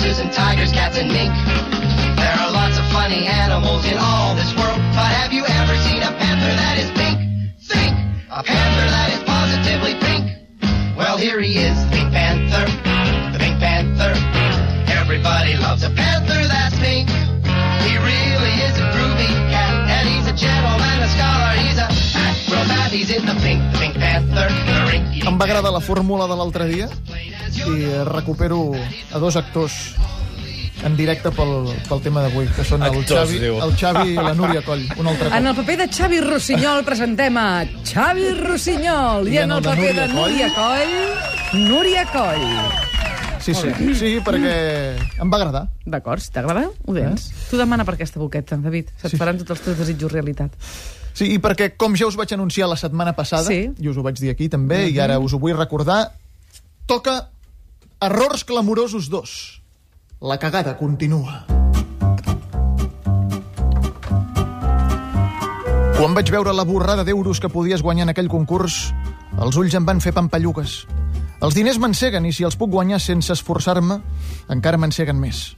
[0.00, 1.28] horses and tigers, cats and mink.
[2.16, 6.00] There are lots of funny animals in all this world, but have you ever seen
[6.00, 7.20] a panther that is pink?
[7.60, 7.92] Think!
[8.32, 10.24] A panther that is positively pink.
[10.96, 12.64] Well, here he is, Pink Panther,
[13.32, 14.16] the Pink Panther.
[14.88, 17.08] Everybody loves a panther that's pink.
[17.84, 22.88] He really is a groovy cat, and he's a gentleman, a scholar, he's a acrobat.
[22.88, 25.28] He's in the pink, the Pink Panther, the.
[25.28, 26.88] Em va agradar la fórmula de l'altre dia
[27.56, 28.72] i recupero
[29.12, 29.94] a dos actors
[30.84, 33.58] en directe pel, pel tema d'avui, que són el Actors, Xavi, diu.
[33.60, 34.86] el Xavi i la Núria Coll.
[34.96, 35.58] Un altre En el cop.
[35.66, 37.48] paper de Xavi Rossinyol presentem a
[37.84, 39.28] Xavi Rossinyol.
[39.28, 42.46] I, en el paper de Núria Coll, Núria Coll.
[43.40, 45.62] Sí, sí, sí, perquè em va agradar.
[45.84, 47.28] D'acord, si t'agrada, ho tens.
[47.50, 48.88] Tu demana per aquesta boqueta, David.
[49.00, 49.16] Se't Sí.
[49.20, 50.52] faran tots els teus desitjos realitat.
[51.12, 53.68] Sí, i perquè, com ja us vaig anunciar la setmana passada, Sí.
[53.78, 56.12] i us ho vaig dir aquí també, i ara us ho vull recordar,
[56.86, 57.28] toca
[58.02, 59.62] Errors clamorosos 2.
[60.22, 61.44] La cagada continua.
[65.98, 68.78] Quan vaig veure la borrada d'euros que podies guanyar en aquell concurs,
[69.36, 70.86] els ulls em van fer pampallugues.
[71.44, 74.00] Els diners m'enceguen i si els puc guanyar sense esforçar-me,
[74.48, 75.50] encara m'enceguen més.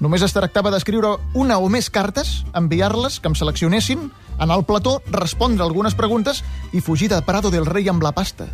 [0.00, 5.02] Només es tractava d'escriure una o més cartes, enviar-les, que em seleccionessin, anar al plató,
[5.12, 6.40] respondre algunes preguntes
[6.72, 8.48] i fugir de Prado del Rei amb la pasta.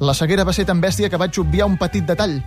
[0.00, 2.38] La ceguera va ser tan bèstia que vaig obviar un petit detall.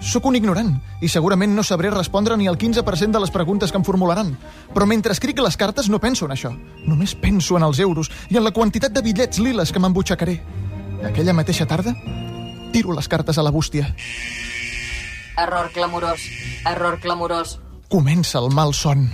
[0.00, 0.72] Sóc un ignorant
[1.04, 4.32] i segurament no sabré respondre ni el 15% de les preguntes que em formularan.
[4.72, 6.54] Però mentre escric les cartes no penso en això.
[6.86, 10.40] Només penso en els euros i en la quantitat de bitllets liles que m'embutxacaré.
[11.04, 11.94] Aquella mateixa tarda,
[12.72, 13.94] tiro les cartes a la bústia.
[15.36, 16.24] Error clamorós.
[16.64, 17.58] Error clamorós.
[17.88, 19.10] Comença el mal son.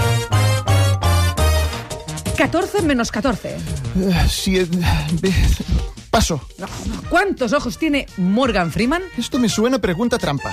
[2.39, 3.49] 14 menos 14.
[3.49, 4.65] Eh, Si, eh,
[6.09, 6.39] paso.
[7.09, 9.01] ¿Cuántos ojos tiene Morgan Freeman?
[9.17, 10.49] Esto me suena a pregunta trampa.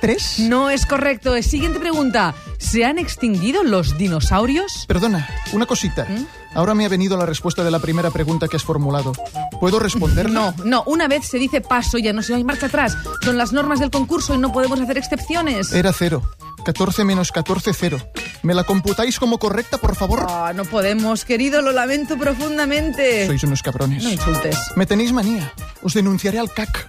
[0.00, 0.40] ¿Tres?
[0.40, 1.40] No es correcto.
[1.40, 2.34] Siguiente pregunta.
[2.58, 4.86] ¿Se han extinguido los dinosaurios?
[4.88, 6.04] Perdona, una cosita.
[6.08, 6.26] ¿Mm?
[6.52, 9.12] Ahora me ha venido la respuesta de la primera pregunta que has formulado.
[9.60, 10.28] ¿Puedo responder?
[10.30, 10.82] No, no.
[10.86, 12.96] Una vez se dice paso, ya no se hay marcha atrás.
[13.22, 15.72] Son las normas del concurso y no podemos hacer excepciones.
[15.72, 16.22] Era cero.
[16.64, 17.98] 14 menos 14, cero.
[18.42, 20.26] ¿Me la computáis como correcta, por favor?
[20.28, 23.26] Ah, no podemos, querido, lo lamento profundamente.
[23.26, 24.02] Sois unos cabrones.
[24.02, 24.56] No insultes.
[24.76, 25.52] Me tenéis manía.
[25.82, 26.88] Os denunciaré al CAC.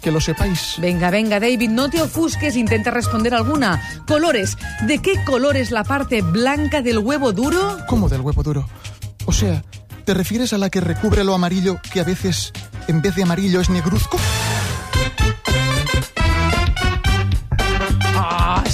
[0.00, 0.76] Que lo sepáis.
[0.78, 4.02] Venga, venga, David, no te ofusques, intenta responder alguna.
[4.06, 4.56] Colores.
[4.86, 7.78] ¿De qué color es la parte blanca del huevo duro?
[7.86, 8.66] ¿Cómo del huevo duro?
[9.26, 9.62] O sea,
[10.06, 12.52] ¿te refieres a la que recubre lo amarillo que a veces,
[12.88, 14.18] en vez de amarillo, es negruzco?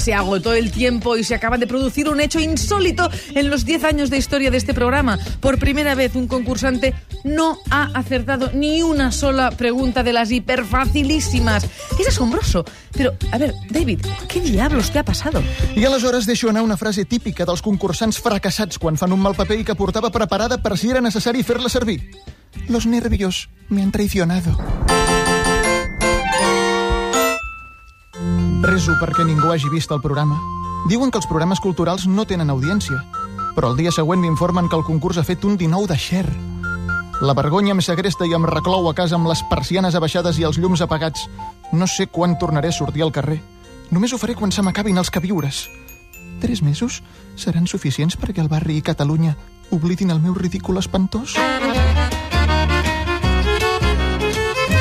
[0.07, 3.83] Se agotó el tiempo y se acaba de producir un hecho insólito en los 10
[3.83, 5.19] años de historia de este programa.
[5.41, 6.93] Por primera vez un concursante
[7.25, 11.67] no ha acertado ni una sola pregunta de las hiperfacilísimas.
[11.99, 12.63] Es asombroso.
[12.93, 15.43] Pero, a ver, David, ¿qué diablos te ha pasado?
[15.75, 19.59] I aleshores deixo anar una frase típica dels concursants fracassats quan fan un mal paper
[19.59, 21.99] i que portava preparada per si era necessari fer-la servir.
[22.69, 24.55] Los nervios me han traicionado.
[28.67, 30.35] Reso perquè ningú hagi vist el programa.
[30.91, 32.97] Diuen que els programes culturals no tenen audiència,
[33.55, 36.33] però el dia següent m'informen que el concurs ha fet un 19 de share.
[37.23, 40.59] La vergonya em segresta i em reclou a casa amb les persianes abaixades i els
[40.59, 41.29] llums apagats.
[41.71, 43.39] No sé quan tornaré a sortir al carrer.
[43.89, 45.69] Només ho faré quan se m'acabin els queviures.
[46.43, 46.99] Tres mesos
[47.39, 49.37] seran suficients perquè el barri i Catalunya
[49.71, 51.39] oblidin el meu ridícul espantós?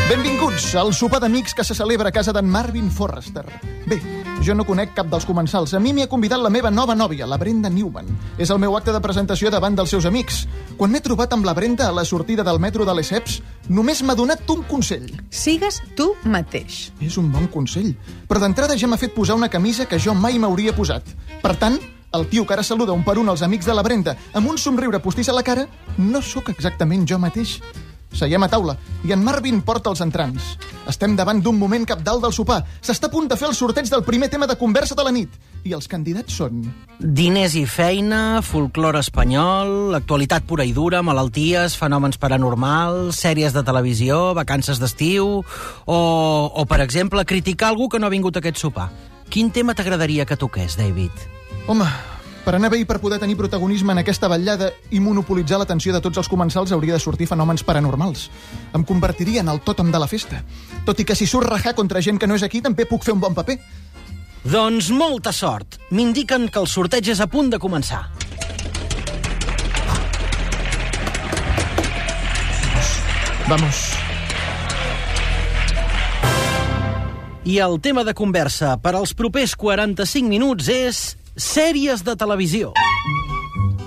[0.06, 3.42] Benvinguts al sopar d'amics que se celebra a casa d'en Marvin Forrester.
[3.90, 3.96] Bé,
[4.38, 5.72] jo no conec cap dels comensals.
[5.74, 8.06] A mi m'hi ha convidat la meva nova nòvia, la Brenda Newman.
[8.38, 10.44] És el meu acte de presentació davant dels seus amics.
[10.78, 14.14] Quan m'he trobat amb la Brenda a la sortida del metro de l'Esseps, només m'ha
[14.14, 15.08] donat un consell.
[15.34, 16.92] Sigues tu mateix.
[17.02, 17.90] És un bon consell.
[18.30, 21.02] Però d'entrada ja m'ha fet posar una camisa que jo mai m'hauria posat.
[21.42, 21.80] Per tant,
[22.14, 24.56] el tio que ara saluda un per un els amics de la Brenda amb un
[24.56, 25.66] somriure postís a la cara,
[25.98, 27.58] no sóc exactament jo mateix.
[28.16, 30.54] Seiem a taula i en Marvin porta els entrants.
[30.88, 32.62] Estem davant d'un moment capdalt del sopar.
[32.80, 35.34] S'està a punt de fer el sorteig del primer tema de conversa de la nit.
[35.66, 36.62] I els candidats són...
[36.96, 44.32] Diners i feina, folclore espanyol, actualitat pura i dura, malalties, fenòmens paranormals, sèries de televisió,
[44.38, 45.42] vacances d'estiu...
[45.86, 46.00] O,
[46.56, 48.88] o, per exemple, criticar algú que no ha vingut a aquest sopar.
[49.28, 51.12] Quin tema t'agradaria que toqués, David?
[51.66, 51.86] Home,
[52.46, 56.00] per anar bé i per poder tenir protagonisme en aquesta vetllada i monopolitzar l'atenció de
[56.04, 58.28] tots els comensals hauria de sortir fenòmens paranormals.
[58.70, 60.44] Em convertiria en el tòtem de la festa.
[60.86, 63.16] Tot i que si surt rajar contra gent que no és aquí, també puc fer
[63.16, 63.58] un bon paper.
[64.46, 65.80] Doncs molta sort.
[65.90, 68.04] M'indiquen que el sorteig és a punt de començar.
[73.50, 73.82] Vamos.
[77.42, 82.72] I el tema de conversa per als propers 45 minuts és sèries de televisió.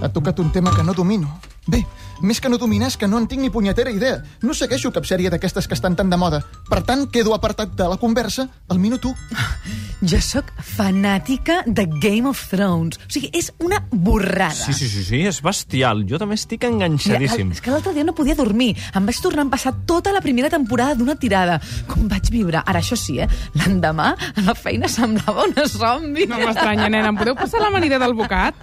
[0.02, 1.28] Ha tocat un tema que no domino.
[1.68, 1.86] Bé,
[2.22, 4.22] més que no dominar és que no en tinc ni punyetera idea.
[4.42, 6.44] No segueixo cap sèrie d'aquestes que estan tan de moda.
[6.70, 9.16] Per tant, quedo apartat de la conversa al minut 1.
[10.00, 12.96] Jo sóc fanàtica de Game of Thrones.
[13.04, 14.56] O sigui, és una borrada.
[14.56, 16.06] Sí, sí, sí, sí, és bestial.
[16.08, 17.52] Jo també estic Mira, enganxadíssim.
[17.52, 18.70] és que l'altre dia no podia dormir.
[18.96, 21.60] Em vaig tornar a empassar tota la primera temporada d'una tirada.
[21.92, 22.64] Com vaig vibrar.
[22.66, 23.28] Ara, això sí, eh?
[23.60, 26.30] L'endemà, a la feina semblava una zombi.
[26.32, 27.12] No m'estranya, nena.
[27.12, 28.56] Em podeu passar l'amanida del bocat?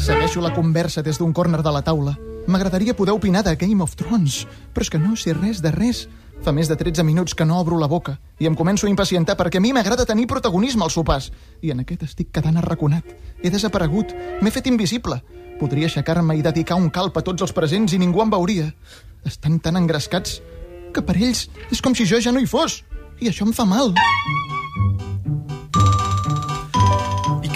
[0.00, 2.14] Segueixo la conversa des d'un córner de la taula.
[2.48, 6.06] M'agradaria poder opinar de Game of Thrones, però és que no sé res de res.
[6.40, 9.36] Fa més de 13 minuts que no obro la boca i em començo a impacientar
[9.36, 11.28] perquè a mi m'agrada tenir protagonisme als sopars.
[11.60, 13.04] I en aquest estic quedant arraconat.
[13.42, 14.14] He desaparegut.
[14.40, 15.20] M'he fet invisible.
[15.60, 18.70] Podria aixecar-me i dedicar un calp a tots els presents i ningú em veuria.
[19.28, 20.40] Estan tan engrescats
[20.94, 22.80] que per ells és com si jo ja no hi fos.
[23.20, 23.92] I això em fa mal.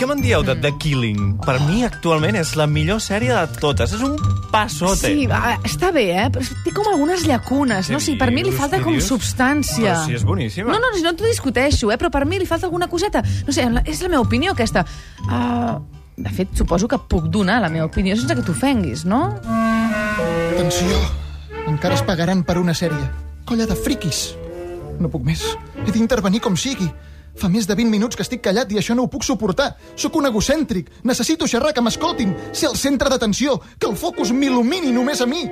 [0.05, 1.39] Què me'n dieu de The Killing?
[1.45, 3.95] Per mi, actualment, és la millor sèrie de totes.
[3.97, 4.19] És un
[4.53, 5.09] passote.
[5.09, 6.27] Sí, va, està bé, eh?
[6.35, 7.97] Però té com algunes llacunes, no?
[7.97, 8.59] Què Sí, per mi li dius?
[8.61, 9.09] falta Què com dius?
[9.09, 9.95] substància.
[9.95, 10.71] Però si és boníssima.
[10.75, 11.97] No, no, no t'ho discuteixo, eh?
[11.97, 13.23] Però per mi li falta alguna coseta.
[13.47, 14.85] No sé, la- és la meva opinió, aquesta.
[15.25, 15.81] Uh,
[16.17, 19.41] de fet, suposo que puc donar la meva opinió sense que t'ofenguis, no?
[20.53, 21.01] Atenció,
[21.67, 23.09] encara es pagaran per una sèrie.
[23.47, 24.35] Colla de friquis.
[25.01, 25.41] No puc més.
[25.87, 26.91] He d'intervenir com sigui.
[27.35, 29.75] Fa més de 20 minuts que estic callat i això no ho puc suportar.
[29.97, 30.91] Sóc un egocèntric.
[31.05, 32.35] Necessito xerrar, que m'escoltin.
[32.53, 33.59] Ser el centre d'atenció.
[33.79, 35.43] Que el focus m'il·lumini només a mi.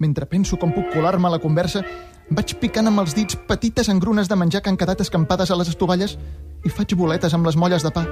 [0.00, 1.82] Mentre penso com puc colar-me a la conversa,
[2.30, 5.68] vaig picant amb els dits petites engrunes de menjar que han quedat escampades a les
[5.72, 6.16] estovalles
[6.64, 8.06] i faig boletes amb les molles de pa.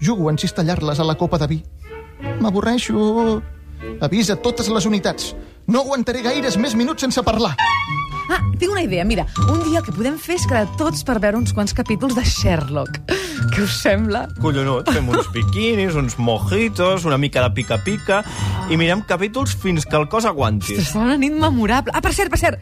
[0.00, 1.62] Jugo a encistellar-les a la copa de vi.
[2.40, 3.40] M'avorreixo.
[4.00, 5.34] Avisa totes les unitats.
[5.66, 7.56] No aguantaré gaires més minuts sense parlar.
[8.28, 9.04] Ah, tinc una idea.
[9.08, 12.16] Mira, un dia el que podem fer és quedar tots per veure uns quants capítols
[12.18, 12.98] de Sherlock.
[13.54, 14.26] Què us sembla?
[14.42, 18.22] Collonut, fem uns biquinis, uns mojitos, una mica de pica-pica
[18.68, 20.76] i mirem capítols fins que el cos aguanti.
[20.82, 21.94] Serà una nit memorable.
[21.96, 22.60] Ah, per cert, per cert,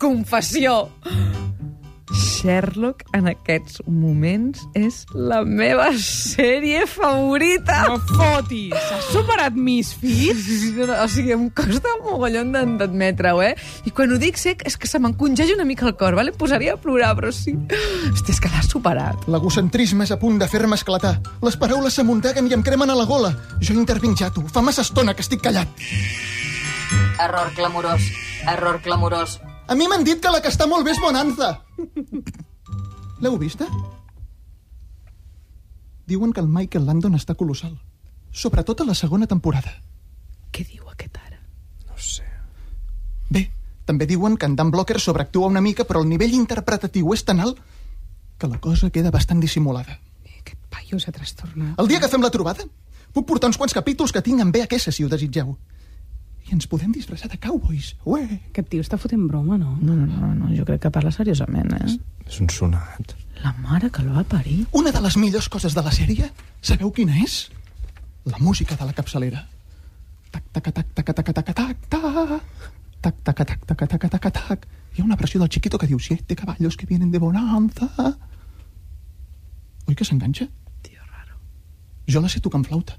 [0.00, 0.88] confessió.
[2.40, 7.82] Sherlock en aquests moments és la meva sèrie favorita.
[7.88, 8.72] No fotis!
[8.72, 10.48] Has superat Misfits?
[11.00, 13.52] O sigui, em costa un mogollon d'ad- d'admetre-ho, eh?
[13.84, 16.32] I quan ho dic sé que és que se m'encongeix una mica el cor, vale?
[16.32, 17.52] Em posaria a plorar, però sí.
[18.12, 19.28] Hòstia, és que l'has superat.
[19.28, 21.18] L'egocentrisme és a punt de fer-me esclatar.
[21.44, 23.34] Les paraules s'amunteguen i em cremen a la gola.
[23.60, 24.46] Jo intervinc ja, tu.
[24.48, 25.68] Fa massa estona que estic callat.
[27.20, 28.02] Error clamorós.
[28.48, 29.38] Error clamorós.
[29.70, 31.52] A mi m'han dit que la que està molt bé és Bonanza.
[33.22, 33.68] L'heu vista?
[36.10, 37.76] Diuen que el Michael Landon està colossal.
[38.34, 39.76] Sobretot a la segona temporada.
[40.50, 41.38] Què diu aquest ara?
[41.86, 42.26] No sé.
[43.30, 43.44] Bé,
[43.86, 47.38] també diuen que en Dan Blocker sobreactua una mica, però el nivell interpretatiu és tan
[47.38, 47.62] alt
[48.42, 50.00] que la cosa queda bastant dissimulada.
[50.40, 51.78] Aquest paio s'ha trastornat.
[51.78, 52.66] El dia que fem la trobada,
[53.14, 55.54] puc portar uns quants capítols que tinc en VHS, si ho desitgeu.
[56.50, 57.92] I ens podem disfressar de cowboys.
[58.10, 58.24] Ué!
[58.50, 59.76] Aquest tio està fotent broma, no?
[59.78, 61.92] No, no, no, no, jo crec que parla seriosament, eh?
[62.26, 63.14] És un sonat.
[63.44, 64.64] La mare que el va parir.
[64.74, 66.26] Una de les millors coses de la sèrie,
[66.60, 67.44] sabeu quina és?
[68.26, 69.44] La música de la capçalera.
[70.34, 72.42] Tac, tac, tac, tac, tac, tac, tac, tac.
[73.00, 74.66] Tac, tac, tac, tac, tac, tac, tac, tac.
[74.90, 77.88] Hi ha una versió del Chiquito que diu Siete caballos que vienen de Bonanza.
[79.86, 80.50] Oi que s'enganxa?
[80.82, 81.38] Tio raro.
[82.10, 82.98] Jo la sé tocar amb flauta.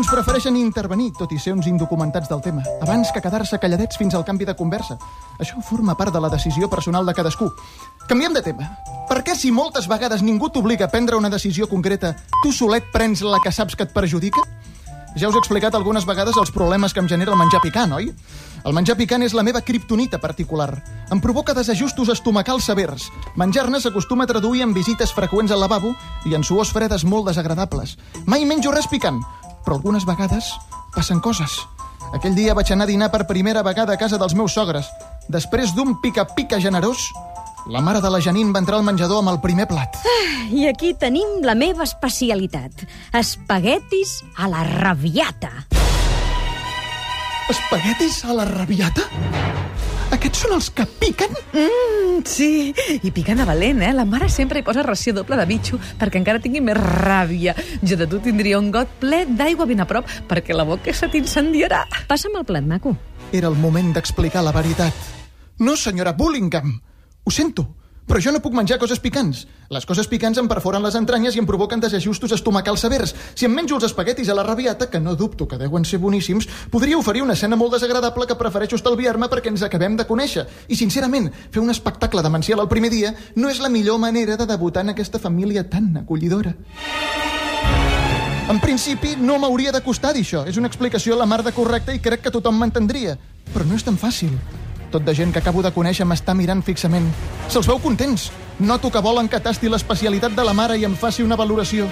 [0.00, 4.14] Alguns prefereixen intervenir, tot i ser uns indocumentats del tema, abans que quedar-se calladets fins
[4.16, 4.94] al canvi de conversa.
[5.36, 7.50] Això forma part de la decisió personal de cadascú.
[8.08, 8.70] Canviem de tema.
[9.10, 13.20] Per què si moltes vegades ningú t'obliga a prendre una decisió concreta, tu solet prens
[13.20, 14.40] la que saps que et perjudica?
[15.18, 18.12] Ja us he explicat algunes vegades els problemes que em genera el menjar picant, oi?
[18.64, 20.68] El menjar picant és la meva kriptonita particular.
[21.10, 23.08] Em provoca desajustos estomacals severs.
[23.34, 25.92] Menjar-ne s'acostuma a traduir en visites freqüents al lavabo
[26.30, 27.96] i en suors fredes molt desagradables.
[28.24, 29.18] Mai menjo res picant,
[29.64, 30.52] però algunes vegades
[30.94, 31.58] passen coses.
[32.14, 34.88] Aquell dia vaig anar a dinar per primera vegada a casa dels meus sogres.
[35.30, 37.10] Després d'un pica-pica generós,
[37.68, 39.98] La mare de la Janine va entrar al menjador amb el primer plat.
[40.50, 42.86] I aquí tenim la meva especialitat.
[43.12, 45.50] Espaguetis a la rabiata.
[47.52, 49.04] Espaguetis a la rabiata?
[50.10, 51.34] Aquests són els que piquen?
[51.54, 52.72] Mm, sí,
[53.06, 53.92] i piquen a valent, eh?
[53.94, 57.54] La mare sempre hi posa ració doble de bitxo perquè encara tingui més ràbia.
[57.86, 61.08] Jo de tu tindria un got ple d'aigua ben a prop perquè la boca se
[61.12, 61.84] t'incendiarà.
[62.10, 62.96] Passa'm el plat, maco.
[63.32, 64.92] Era el moment d'explicar la veritat.
[65.62, 66.74] No, senyora Bullingham.
[67.22, 67.68] Ho sento,
[68.06, 69.44] però jo no puc menjar coses picants.
[69.70, 73.14] Les coses picants em perforen les entranyes i em provoquen desajustos estomacals severs.
[73.34, 76.48] Si em menjo els espaguetis a la rabiata, que no dubto que deuen ser boníssims,
[76.70, 80.46] podria oferir una escena molt desagradable que prefereixo estalviar-me perquè ens acabem de conèixer.
[80.68, 84.46] I, sincerament, fer un espectacle demencial el primer dia no és la millor manera de
[84.46, 86.56] debutar en aquesta família tan acollidora.
[88.50, 90.42] En principi, no m'hauria de costar dir això.
[90.50, 93.14] És una explicació a la mar de correcta i crec que tothom m'entendria.
[93.54, 94.34] Però no és tan fàcil.
[94.90, 97.06] Tot de gent que acabo de conèixer m'està mirant fixament.
[97.46, 98.30] Se'ls veu contents.
[98.58, 101.86] Noto que volen que tasti l'especialitat de la mare i em faci una valoració.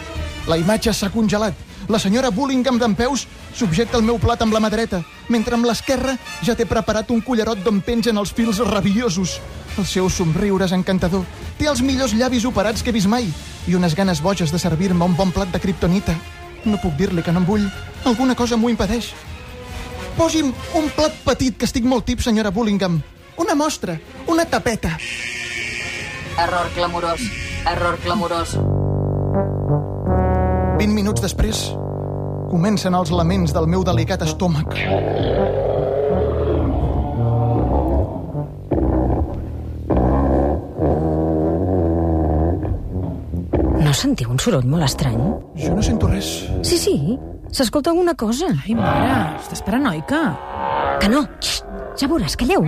[0.51, 1.55] La imatge s'ha congelat.
[1.89, 5.01] La senyora Bullingham d'en peus subjecta el meu plat amb la mà dreta,
[5.31, 9.39] mentre amb l'esquerra ja té preparat un cullerot d'on pengen els fils rabiosos.
[9.79, 11.23] El seu somriure és encantador.
[11.57, 13.31] Té els millors llavis operats que he vist mai
[13.69, 16.19] i unes ganes boges de servir-me un bon plat de kriptonita.
[16.67, 17.71] No puc dir-li que no en vull.
[18.05, 19.15] Alguna cosa m'ho impedeix.
[20.19, 22.97] Posi'm un plat petit, que estic molt tip, senyora Bullingham.
[23.39, 23.95] Una mostra,
[24.27, 24.97] una tapeta.
[26.43, 27.23] Error clamorós.
[27.71, 28.57] Error clamorós.
[30.79, 31.63] 20 minuts després,
[32.51, 34.75] comencen els laments del meu delicat estómac.
[43.87, 45.19] No sentiu un soroll molt estrany?
[45.63, 46.35] Jo no sento res.
[46.67, 46.97] Sí, sí,
[47.51, 48.47] s'escolta alguna cosa.
[48.65, 50.23] Ai, mare, estàs paranoica.
[51.01, 51.65] Que no, Xxt,
[52.01, 52.65] ja veuràs, calleu.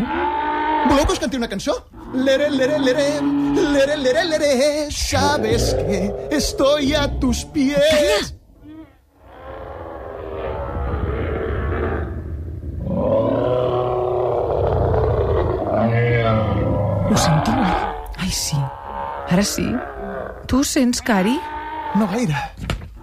[0.88, 1.76] Voleu que us canti una cançó?
[2.14, 8.34] Lere, lere, lere, lere, lere, lere, sabes que estoy a tus pies.
[17.10, 17.54] Ho sentiu?
[18.18, 18.56] Ai, sí.
[19.30, 19.66] Ara sí.
[20.46, 21.38] Tu sents, Cari?
[21.98, 22.38] No gaire,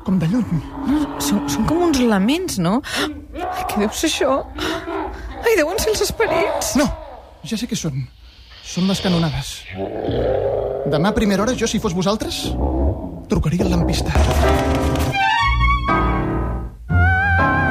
[0.07, 0.61] com de lluny.
[0.87, 2.77] No, són, són com uns laments, no?
[2.95, 4.37] Ai, què deu ser això?
[5.43, 6.77] Ai, deuen ser els esperits.
[6.79, 6.87] No,
[7.43, 8.05] ja sé què són.
[8.67, 9.51] Són les canonades.
[10.87, 12.39] Demà a primera hora, jo, si fos vosaltres,
[13.27, 14.15] trucaria el lampista.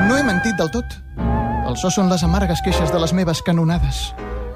[0.07, 0.99] No he mentit del tot.
[1.67, 4.11] El so són les amargues queixes de les meves canonades.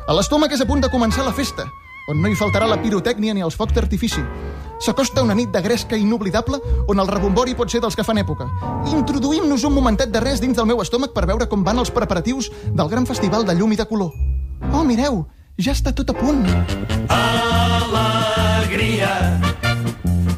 [0.07, 1.65] A l'estómac és a punt de començar la festa,
[2.13, 4.23] on no hi faltarà la pirotècnia ni els focs d'artifici.
[4.81, 6.57] S'acosta una nit de gresca inoblidable
[6.89, 8.47] on el rebombori pot ser dels que fan època.
[8.89, 12.49] Introduïm-nos un momentet de res dins del meu estómac per veure com van els preparatius
[12.73, 14.09] del gran festival de llum i de color.
[14.73, 15.27] Oh, mireu,
[15.61, 16.47] ja està tot a punt.
[17.13, 19.13] Alegria,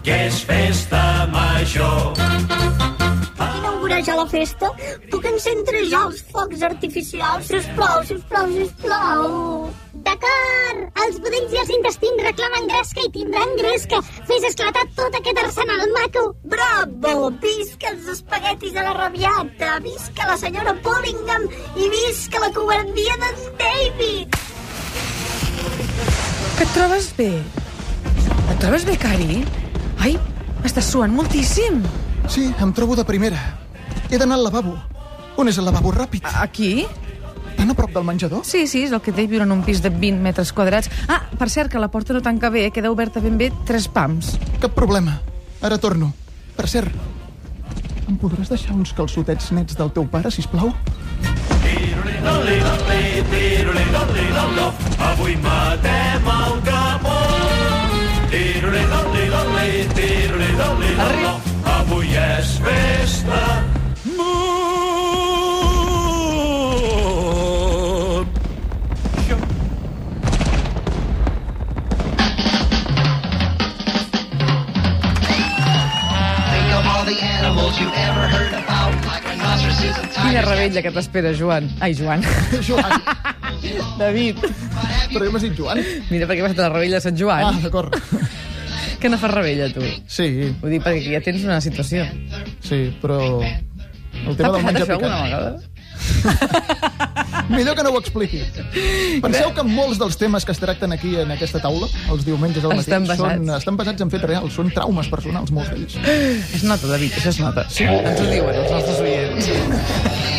[0.03, 2.82] que és festa major.
[3.91, 4.71] Ja la festa?
[5.11, 7.47] Puc encendre ja els focs artificials?
[7.49, 9.71] Sisplau, sisplau, sisplau.
[10.03, 14.01] D'acord, els budells i els intestins reclamen gresca i tindran gresca.
[14.29, 16.25] Fes esclatar tot aquest arsenal maco.
[16.55, 17.31] Bravo!
[17.43, 23.43] Visca els espaguetis de la rabiata, visca la senyora Pollingham i visca la covardia d'en
[23.63, 24.39] David.
[26.59, 27.33] Que et trobes bé?
[28.53, 29.43] Et trobes bé, Cari?
[30.03, 30.17] Ai,
[30.67, 31.83] estàs suant moltíssim.
[32.31, 33.41] Sí, em trobo de primera.
[34.13, 34.75] He d'anar al lavabo.
[35.41, 36.27] On és el lavabo ràpid?
[36.37, 36.85] Aquí?
[37.57, 38.43] Tan a prop del menjador?
[38.45, 40.91] Sí, sí, és el que té viure en un pis de 20 metres quadrats.
[41.09, 42.73] Ah, per cert, que la porta no tanca bé, eh?
[42.77, 44.35] queda oberta ben bé tres pams.
[44.61, 45.17] Cap problema.
[45.65, 46.11] Ara torno.
[46.59, 46.93] Per cert,
[48.05, 50.75] em podràs deixar uns calçotets nets del teu pare, si plau?
[55.09, 57.21] Avui matem el capó.
[61.81, 62.92] Avui és festa.
[80.63, 81.69] Rebella que t'espera, Joan.
[81.81, 82.23] Ai, Joan.
[82.69, 82.93] Joan.
[84.03, 84.39] David.
[85.13, 85.83] Però jo m'has dit Joan.
[86.11, 87.45] Mira, perquè vas a la rebella de Sant Joan.
[87.51, 87.99] Ah, d'acord.
[89.03, 89.83] Que no fas rebella, tu?
[90.07, 90.29] Sí,
[90.63, 92.05] Ho dic perquè ja tens una situació.
[92.63, 93.17] sí, però...
[94.23, 95.33] El tema del passat menjar això alguna picant.
[95.33, 95.51] vegada?
[97.51, 98.43] Millor que no ho expliqui.
[99.25, 102.77] Penseu que molts dels temes que es tracten aquí en aquesta taula, els diumenges al
[102.77, 103.35] matí, Estan basats.
[103.43, 105.99] són, estan basats en fets reals, són traumes personals, molts d'ells.
[106.55, 107.67] Es nota, David, això es nota.
[107.75, 107.83] Sí.
[107.91, 110.31] Ens ho diuen els nostres oients.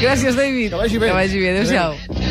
[0.00, 0.70] Gràcies, David.
[0.70, 1.06] Que vagi bé.
[1.06, 1.50] Que vagi bé.
[1.54, 1.94] Adéu-siau.
[1.94, 2.29] Adéu.